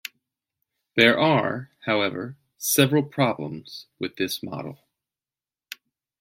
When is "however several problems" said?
1.85-3.85